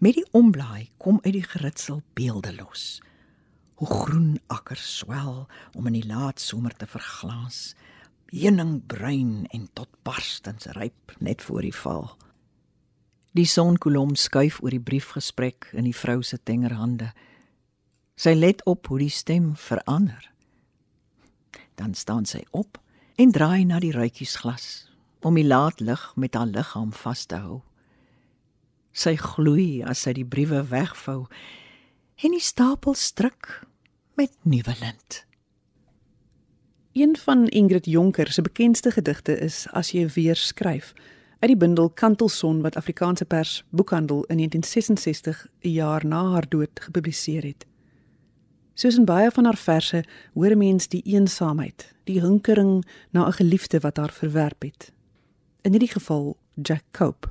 Met 0.00 0.16
die 0.16 0.26
omblaai 0.32 0.88
kom 0.96 1.20
uit 1.26 1.34
die 1.36 1.44
geritsel 1.44 2.00
beelde 2.16 2.54
los. 2.56 3.02
Hoe 3.76 3.88
groen 3.88 4.38
akkers 4.48 4.88
swel 5.02 5.44
om 5.76 5.92
in 5.92 6.00
die 6.00 6.08
laat 6.08 6.40
somer 6.40 6.72
te 6.72 6.88
verglaas 6.88 7.74
heuningbruin 8.32 9.46
en 9.52 9.68
tot 9.76 9.88
barstens 10.02 10.66
ryp 10.76 11.12
net 11.20 11.42
voor 11.42 11.62
die 11.66 11.76
val. 11.76 12.06
Die 13.36 13.48
sonkolom 13.48 14.14
skuif 14.16 14.60
oor 14.62 14.72
die 14.72 14.80
briefgesprek 14.80 15.70
in 15.72 15.86
die 15.88 15.96
vrou 15.96 16.20
se 16.24 16.38
tenger 16.40 16.74
hande. 16.76 17.10
Sy 18.16 18.34
let 18.36 18.64
op 18.68 18.88
hoe 18.88 19.00
die 19.04 19.12
stem 19.12 19.52
verander. 19.56 20.30
Dan 21.80 21.94
staan 21.96 22.24
sy 22.28 22.42
op 22.50 22.80
en 23.20 23.32
draai 23.32 23.64
na 23.68 23.80
die 23.80 23.92
ruitjiesglas 23.92 24.88
om 25.22 25.36
die 25.38 25.46
laat 25.46 25.80
lig 25.80 26.02
met 26.16 26.34
haar 26.34 26.50
liggaam 26.50 26.92
vas 26.92 27.26
te 27.28 27.40
hou. 27.40 27.60
Sy 28.92 29.14
gloei 29.16 29.82
as 29.88 30.04
sy 30.04 30.12
die 30.16 30.28
briewe 30.28 30.64
wegvou 30.68 31.26
en 32.22 32.36
die 32.36 32.44
stapel 32.44 32.96
stryk 32.98 33.62
met 34.20 34.34
nuwe 34.44 34.74
lint. 34.80 35.22
Een 36.92 37.16
van 37.16 37.46
Ingrid 37.46 37.86
Jonker 37.86 38.32
se 38.32 38.42
bekendste 38.42 38.90
gedigte 38.90 39.38
is 39.38 39.66
As 39.70 39.90
jy 39.90 40.06
weer 40.12 40.36
skryf 40.36 40.92
uit 41.38 41.48
die 41.48 41.56
bundel 41.56 41.88
Kantelson 41.90 42.60
wat 42.60 42.76
Afrikaanse 42.76 43.24
Pers 43.24 43.64
Boekhandel 43.70 44.24
in 44.24 44.36
1966, 44.36 45.46
'n 45.60 45.68
jaar 45.68 46.06
na 46.06 46.30
haar 46.30 46.48
dood, 46.48 46.80
gepubliseer 46.80 47.42
het. 47.42 47.66
Soos 48.74 48.96
in 48.96 49.04
baie 49.04 49.30
van 49.30 49.44
haar 49.44 49.56
verse, 49.56 50.04
hoor 50.34 50.56
mens 50.56 50.88
die 50.88 51.02
eensaamheid, 51.02 51.94
die 52.04 52.20
hinkering 52.20 52.84
na 53.10 53.26
'n 53.26 53.32
geliefde 53.32 53.80
wat 53.80 53.96
haar 53.96 54.12
verwerp 54.12 54.62
het. 54.62 54.92
In 55.60 55.70
hierdie 55.70 55.92
geval 55.92 56.36
Jack 56.62 56.84
Cope. 56.90 57.28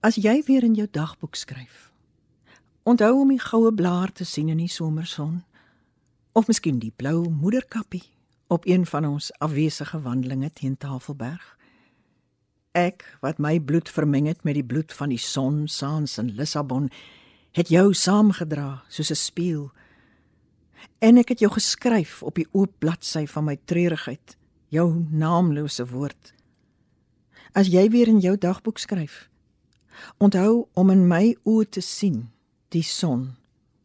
As 0.00 0.14
jy 0.14 0.42
weer 0.46 0.62
in 0.62 0.74
jou 0.74 0.88
dagboek 0.90 1.34
skryf, 1.34 1.92
onthou 2.82 3.20
om 3.20 3.28
die 3.28 3.40
goue 3.40 3.74
blaar 3.74 4.12
te 4.12 4.24
sien 4.24 4.48
in 4.48 4.56
die 4.56 4.68
somerson 4.68 5.44
of 6.32 6.46
miskien 6.46 6.78
die 6.78 6.92
blou 6.96 7.28
moederkappie 7.28 8.04
op 8.50 8.66
een 8.66 8.86
van 8.86 9.06
ons 9.06 9.30
afwesige 9.38 10.00
wandelinge 10.00 10.50
teen 10.52 10.76
Tafelberg. 10.76 11.56
Ek 12.74 13.02
wat 13.22 13.38
my 13.38 13.58
bloed 13.60 13.90
vermeng 13.90 14.26
het 14.30 14.44
met 14.46 14.54
die 14.54 14.66
bloed 14.66 14.92
van 14.94 15.10
die 15.10 15.18
son 15.18 15.66
saans 15.68 16.18
in 16.18 16.32
Lissabon, 16.38 16.88
het 17.54 17.70
jou 17.70 17.94
saamgedra 17.94 18.82
soos 18.88 19.10
'n 19.10 19.14
spieël. 19.18 19.70
En 20.98 21.16
ek 21.16 21.28
het 21.28 21.38
jou 21.38 21.52
geskryf 21.52 22.22
op 22.22 22.34
die 22.34 22.46
oop 22.52 22.72
bladsy 22.78 23.26
van 23.26 23.44
my 23.44 23.58
treurigheid, 23.64 24.36
jou 24.68 25.06
naamlose 25.10 25.86
woord. 25.86 26.34
As 27.52 27.66
jy 27.66 27.90
weer 27.90 28.08
in 28.08 28.20
jou 28.20 28.38
dagboek 28.38 28.78
skryf, 28.78 29.28
onthou 30.18 30.68
om 30.74 30.90
in 30.90 31.08
my 31.08 31.36
oë 31.44 31.68
te 31.68 31.80
sien 31.80 32.30
die 32.68 32.82
son 32.82 33.36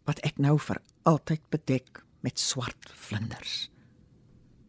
wat 0.04 0.20
ek 0.20 0.38
nou 0.38 0.60
vir 0.60 0.82
altyd 1.04 1.42
bedek 1.50 2.05
met 2.26 2.40
swart 2.40 2.92
vlinders. 2.94 3.70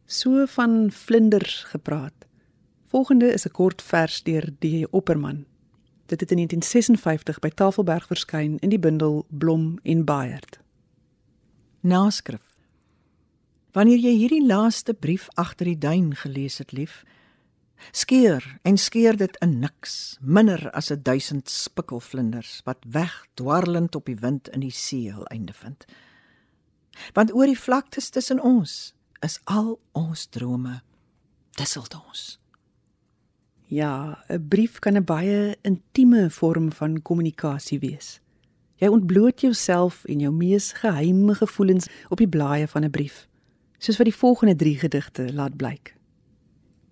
So 0.07 0.45
van 0.47 0.91
vlinders 0.93 1.63
gepraat. 1.73 2.27
Volgende 2.87 3.33
is 3.33 3.47
'n 3.47 3.51
kort 3.51 3.83
vers 3.83 4.23
deur 4.23 4.51
D. 4.59 4.65
Opperman. 4.91 5.47
Dit 6.07 6.21
het 6.21 6.31
in 6.31 6.37
1956 6.37 7.39
by 7.39 7.49
Tafelberg 7.49 8.07
verskyn 8.07 8.59
in 8.59 8.69
die 8.69 8.79
bundel 8.79 9.27
Blom 9.29 9.79
en 9.83 10.05
Baierd. 10.05 10.61
Naskrif. 11.81 12.55
Wanneer 13.73 13.99
jy 13.99 14.15
hierdie 14.17 14.47
laaste 14.47 14.95
brief 14.95 15.29
agter 15.35 15.65
die 15.65 15.79
duin 15.79 16.15
gelees 16.15 16.59
het, 16.59 16.73
lief, 16.73 17.05
skeer 17.91 18.59
en 18.63 18.77
skeer 18.77 19.17
dit 19.17 19.37
in 19.37 19.59
niks, 19.59 20.19
minder 20.21 20.71
as 20.71 20.91
'n 20.91 21.03
duisend 21.03 21.51
spikkelvlinders 21.51 22.61
wat 22.65 22.79
wegdwarrelend 22.89 23.95
op 23.95 24.05
die 24.05 24.21
wind 24.21 24.49
in 24.49 24.61
die 24.61 24.71
see 24.71 25.13
hul 25.13 25.27
einde 25.27 25.53
vind. 25.53 25.85
Want 27.13 27.33
oor 27.33 27.47
die 27.47 27.59
vlaktes 27.59 28.11
tussen 28.11 28.41
ons 28.41 28.95
is 29.21 29.41
al 29.45 29.79
ons 29.93 30.27
drome 30.27 30.81
disseld 31.57 31.95
ons. 32.07 32.39
Ja, 33.67 34.23
'n 34.29 34.49
brief 34.49 34.79
kan 34.79 34.97
'n 34.97 35.05
baie 35.05 35.57
intieme 35.63 36.31
vorm 36.31 36.73
van 36.73 37.03
kommunikasie 37.03 37.79
wees. 37.79 38.21
Jy 38.77 38.89
ontbloot 38.89 39.41
jouself 39.41 40.05
en 40.05 40.21
jou 40.21 40.33
mees 40.33 40.73
geheime 40.73 41.35
gevoelens 41.35 41.89
op 42.09 42.19
die 42.19 42.29
blaaie 42.29 42.69
van 42.69 42.85
'n 42.85 42.91
brief, 42.91 43.29
soos 43.79 43.97
wat 43.97 44.07
die 44.07 44.15
volgende 44.15 44.57
3 44.57 44.79
gedigte 44.79 45.33
laat 45.33 45.57
blyk. 45.57 45.97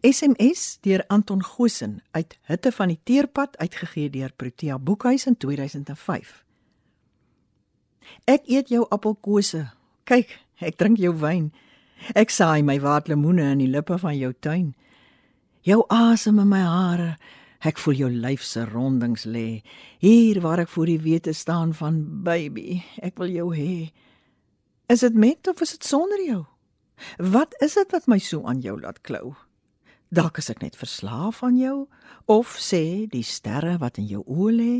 SMS 0.00 0.78
deur 0.80 1.04
Anton 1.06 1.44
Goosen 1.44 2.02
uit 2.10 2.38
Hitte 2.42 2.72
van 2.72 2.88
die 2.88 3.00
Teerpad 3.02 3.56
uitgegee 3.56 4.10
deur 4.10 4.32
Protea 4.36 4.78
Boekhuis 4.78 5.26
in 5.26 5.36
2005. 5.36 6.44
Ek 8.24 8.42
eet 8.46 8.68
jou 8.68 8.86
appelkose. 8.88 9.70
Kyk, 10.04 10.34
ek 10.60 10.76
drink 10.76 10.98
jou 11.00 11.14
wyn. 11.16 11.48
Ek 12.12 12.28
saai 12.28 12.60
my 12.60 12.76
waterlemoene 12.82 13.46
in 13.54 13.62
die 13.62 13.70
lippe 13.72 13.96
van 14.02 14.16
jou 14.18 14.34
tuin. 14.44 14.74
Jou 15.64 15.80
asem 15.88 16.42
in 16.42 16.50
my 16.50 16.60
hare. 16.60 17.14
Ek 17.64 17.80
voel 17.80 17.96
jou 18.02 18.10
lyf 18.12 18.44
se 18.44 18.66
rondings 18.68 19.24
lê. 19.24 19.62
Hier 20.04 20.42
waar 20.44 20.60
ek 20.60 20.68
voor 20.74 20.90
die 20.92 21.00
wete 21.00 21.32
staan 21.32 21.72
van 21.72 22.02
baby, 22.26 22.82
ek 23.00 23.16
wil 23.22 23.32
jou 23.32 23.48
hê. 23.56 23.94
Is 24.92 25.00
dit 25.00 25.16
met 25.16 25.48
of 25.48 25.64
is 25.64 25.72
dit 25.78 25.88
sonder 25.88 26.20
jou? 26.20 26.42
Wat 27.16 27.56
is 27.64 27.78
dit 27.80 27.96
wat 27.96 28.04
my 28.06 28.20
so 28.20 28.44
aan 28.44 28.60
jou 28.60 28.76
laat 28.82 29.00
klou? 29.00 29.32
Dalk 30.12 30.36
is 30.38 30.52
ek 30.52 30.60
net 30.60 30.76
verslaaf 30.76 31.40
aan 31.42 31.56
jou 31.56 31.86
of 32.28 32.58
sê 32.60 33.08
die 33.08 33.24
sterre 33.24 33.78
wat 33.80 33.96
in 33.98 34.10
jou 34.12 34.20
oë 34.28 34.52
lê 34.52 34.74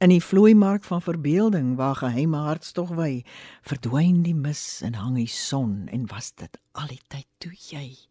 in 0.00 0.08
die 0.08 0.22
vloeimark 0.24 0.84
van 0.84 1.02
verbeelding 1.02 1.76
waar 1.76 1.98
geheime 2.00 2.36
hartstog 2.36 2.94
wy 2.96 3.24
verdwyn 3.62 4.22
die 4.24 4.36
mis 4.36 4.80
en 4.84 4.96
hang 4.96 5.18
die 5.20 5.28
son 5.28 5.88
en 5.92 6.08
was 6.12 6.32
dit 6.32 6.60
al 6.72 6.88
die 6.88 7.02
tyd 7.08 7.28
toe 7.38 7.52
jy 7.52 8.10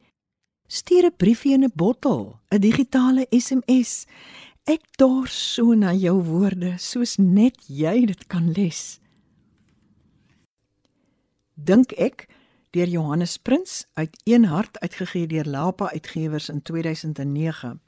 Stuur 0.72 1.06
'n 1.06 1.18
briefie 1.18 1.54
in 1.54 1.64
'n 1.64 1.72
bottel, 1.74 2.40
'n 2.50 2.60
digitale 2.60 3.26
SMS. 3.30 4.06
Ek 4.64 4.82
dors 4.98 5.54
so 5.54 5.74
na 5.74 5.94
jou 5.94 6.22
woorde, 6.24 6.78
soos 6.78 7.18
net 7.18 7.56
jy 7.68 8.06
dit 8.06 8.28
kan 8.28 8.52
les. 8.52 9.00
Dink 11.54 11.92
ek 11.92 12.28
deur 12.70 12.88
Johannes 12.88 13.38
Prins 13.38 13.88
uit 13.94 14.22
Een 14.24 14.46
Hart 14.46 14.80
uitgegee 14.80 15.28
deur 15.28 15.46
Lapa 15.46 15.92
Uitgewers 15.92 16.50
in 16.50 16.62
2009. 16.62 17.82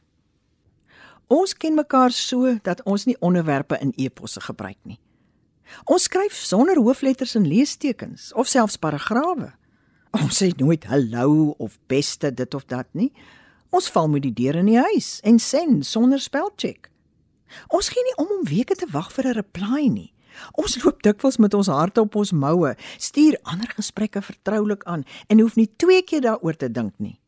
Ons 1.32 1.54
ken 1.56 1.78
mekaar 1.78 2.12
so 2.12 2.58
dat 2.66 2.82
ons 2.84 3.06
nie 3.08 3.16
onderwerpe 3.24 3.78
in 3.80 3.94
eposse 3.96 4.42
gebruik 4.44 4.80
nie. 4.84 5.00
Ons 5.88 6.10
skryf 6.10 6.36
sonder 6.36 6.76
hoofletters 6.76 7.38
en 7.40 7.48
leestekens 7.48 8.34
of 8.36 8.50
selfs 8.52 8.76
paragrawe. 8.76 9.54
Ons 10.20 10.42
sê 10.42 10.50
nooit 10.60 10.84
hallo 10.92 11.54
of 11.64 11.78
beste 11.88 12.34
dit 12.36 12.58
of 12.58 12.66
dat 12.68 12.90
nie. 12.92 13.14
Ons 13.72 13.88
val 13.96 14.10
met 14.12 14.26
die 14.26 14.34
deur 14.36 14.60
in 14.60 14.68
die 14.68 14.82
huis 14.92 15.22
en 15.24 15.40
send 15.40 15.88
sonder 15.88 16.20
spelcheck. 16.20 16.90
Ons 17.72 17.92
gee 17.96 18.04
nie 18.04 18.18
om 18.20 18.34
om 18.40 18.44
weke 18.48 18.76
te 18.76 18.88
wag 18.92 19.12
vir 19.16 19.32
'n 19.32 19.40
reply 19.40 19.88
nie. 19.88 20.12
Ons 20.60 20.84
loop 20.84 21.02
dikwels 21.04 21.38
met 21.38 21.54
ons 21.54 21.68
harte 21.68 22.02
op 22.02 22.16
ons 22.16 22.32
moue, 22.32 22.76
stuur 22.98 23.40
ander 23.44 23.72
gesprekke 23.76 24.22
vertroulik 24.22 24.84
aan 24.84 25.04
en 25.28 25.40
hoef 25.40 25.56
nie 25.56 25.70
twee 25.78 26.02
keer 26.02 26.22
daaroor 26.22 26.56
te 26.56 26.72
dink 26.72 26.94
nie. 27.00 27.20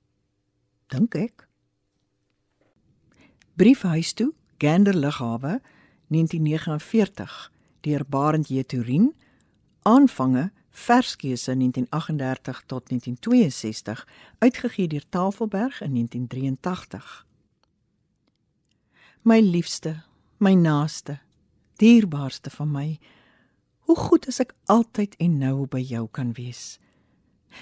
Dink 0.87 1.15
ek. 1.15 1.47
Briefhuis 3.55 4.13
toe, 4.13 4.33
Gander 4.57 4.97
Lughawe, 4.97 5.61
1949, 6.07 7.51
deur 7.81 8.05
Barend 8.09 8.47
J. 8.47 8.63
Turin. 8.63 9.15
Aanvange 9.81 10.51
Verskeuse 10.69 11.55
1938 11.55 12.63
tot 12.65 12.89
1962 12.89 14.07
uitgegee 14.37 14.87
deur 14.87 15.03
Tafelberg 15.09 15.81
in 15.81 15.93
1983. 15.93 17.25
My 19.21 19.39
liefste, 19.39 20.03
my 20.37 20.53
naaste, 20.53 21.19
dierbaarste 21.75 22.49
van 22.49 22.71
my. 22.71 22.99
Hoe 23.79 23.95
goed 23.95 24.27
is 24.27 24.39
ek 24.39 24.55
altyd 24.65 25.15
en 25.15 25.37
nou 25.37 25.67
by 25.67 25.79
jou 25.79 26.07
kan 26.11 26.33
wees. 26.33 26.79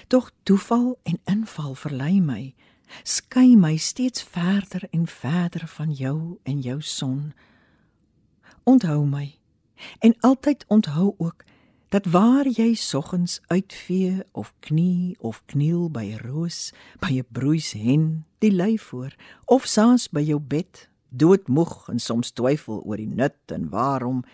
Tog 0.08 0.32
toeval 0.42 0.96
en 1.02 1.20
inval 1.24 1.74
verlei 1.74 2.20
my, 2.20 2.54
skei 3.02 3.56
my 3.56 3.76
steeds 3.76 4.22
verder 4.22 4.88
en 4.90 5.06
verder 5.06 5.66
van 5.68 5.92
jou 5.92 6.38
en 6.42 6.60
jou 6.60 6.80
son. 6.82 7.32
Onthou 8.62 9.06
my 9.06 9.38
en 9.98 10.14
altyd 10.20 10.64
onthou 10.68 11.14
ook 11.18 11.44
dat 11.88 12.06
waar 12.06 12.48
jy 12.48 12.74
soggens 12.74 13.40
uitvee 13.46 14.22
of 14.32 14.54
knie 14.60 15.16
of 15.20 15.42
kniel 15.44 15.90
by 15.90 16.04
'n 16.04 16.22
roos, 16.24 16.72
by 17.00 17.18
'n 17.18 17.26
broeis 17.32 17.72
hen, 17.72 18.24
die 18.38 18.52
lei 18.52 18.78
voor 18.78 19.14
of 19.44 19.66
saans 19.66 20.08
by 20.08 20.20
jou 20.20 20.40
bed, 20.40 20.88
doodmoeg 21.08 21.88
en 21.88 21.98
soms 21.98 22.30
twyfel 22.30 22.80
oor 22.80 22.96
die 22.96 23.14
nut 23.14 23.52
en 23.52 23.68
waarom 23.68 24.24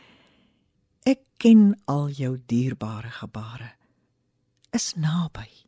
ek 1.02 1.20
ken 1.36 1.80
al 1.84 2.08
jou 2.08 2.38
dierbare 2.46 3.10
gebare 3.10 3.74
is 4.70 4.94
naby. 4.94 5.67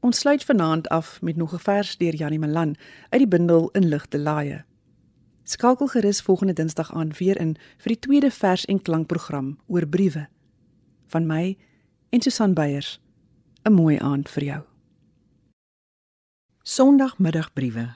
Ons 0.00 0.18
sluit 0.18 0.44
vanaand 0.44 0.88
af 0.88 1.22
met 1.22 1.36
nog 1.36 1.52
'n 1.52 1.58
vers 1.58 1.96
deur 1.96 2.14
Janie 2.14 2.38
Malan 2.38 2.76
uit 3.08 3.20
die 3.20 3.28
bundel 3.28 3.70
In 3.70 3.88
ligte 3.88 4.18
laaie. 4.18 4.64
Skakel 5.42 5.86
gerus 5.86 6.20
volgende 6.20 6.52
Dinsdag 6.52 6.92
aan 6.94 7.12
weer 7.12 7.40
in 7.40 7.56
vir 7.76 7.88
die 7.88 7.98
tweede 7.98 8.30
vers 8.30 8.64
en 8.64 8.82
klankprogram 8.82 9.58
oor 9.66 9.86
briewe 9.86 10.28
van 11.06 11.26
my 11.26 11.58
en 12.08 12.20
Susan 12.20 12.54
Beyers. 12.54 13.00
'n 13.64 13.72
Mooi 13.72 13.98
aand 13.98 14.28
vir 14.28 14.44
jou. 14.44 14.62
Sondagmiddagbriewe. 16.62 17.94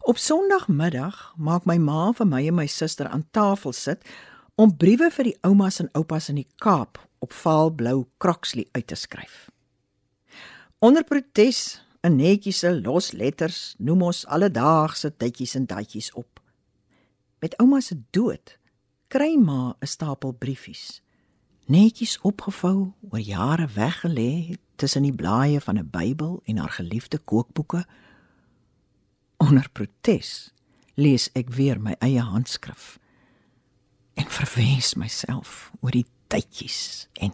Op 0.00 0.16
Sondagmiddag 0.18 1.34
maak 1.36 1.64
my 1.64 1.76
ma 1.76 2.12
vir 2.12 2.26
my 2.26 2.46
en 2.46 2.54
my 2.54 2.66
suster 2.66 3.08
aan 3.08 3.28
tafel 3.30 3.72
sit 3.72 4.04
om 4.54 4.76
briewe 4.76 5.10
vir 5.10 5.24
die 5.24 5.36
oumas 5.40 5.80
en 5.80 5.90
oupas 5.92 6.28
in 6.28 6.34
die 6.34 6.48
Kaap 6.56 7.08
op 7.18 7.32
vaalblou 7.32 8.06
krokslie 8.18 8.68
uit 8.72 8.86
te 8.86 8.94
skryf. 8.94 9.50
Onder 10.78 11.04
protes 11.04 11.82
in 12.00 12.16
netjies 12.16 12.58
se 12.58 12.70
los 12.80 13.10
letters 13.12 13.74
noem 13.82 14.04
ons 14.12 14.22
alledaagse 14.30 15.10
tydjies 15.18 15.56
en 15.58 15.66
datjies 15.66 16.12
op. 16.14 16.38
Met 17.42 17.56
ouma 17.58 17.80
se 17.82 17.96
dood 18.14 18.54
kry 19.10 19.34
ma 19.36 19.74
'n 19.80 19.86
stapel 19.86 20.32
briefies. 20.32 21.02
Netjies 21.66 22.18
opgevou, 22.22 22.92
oor 23.10 23.20
jare 23.20 23.66
weggelê 23.66 24.56
tussen 24.76 25.02
die 25.02 25.12
blaaie 25.12 25.60
van 25.60 25.78
'n 25.78 25.90
Bybel 25.90 26.42
en 26.44 26.56
haar 26.56 26.70
geliefde 26.70 27.18
kookboeke. 27.18 27.86
Onder 29.36 29.68
protes 29.72 30.54
lees 30.94 31.30
ek 31.32 31.48
weer 31.50 31.80
my 31.80 31.94
eie 31.98 32.20
handskrif 32.20 32.98
en 34.14 34.26
verwens 34.26 34.94
myself 34.94 35.72
oor 35.80 35.90
die 35.90 36.06
tydjies 36.26 37.08
en 37.12 37.32